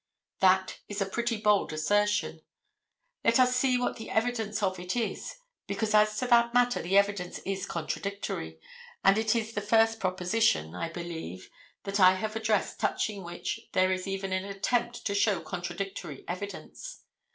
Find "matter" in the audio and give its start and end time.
6.55-6.81